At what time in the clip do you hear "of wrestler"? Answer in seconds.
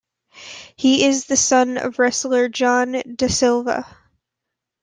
1.77-2.49